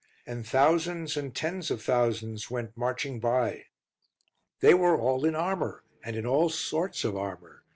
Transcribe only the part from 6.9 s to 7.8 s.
of armour.